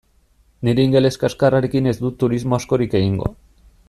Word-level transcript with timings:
Nire 0.67 0.85
ingeles 0.89 1.19
kaxkarrarekin 1.25 1.91
ez 1.93 1.95
dut 2.05 2.17
turismo 2.25 2.59
askorik 2.59 2.97
egingo. 3.03 3.31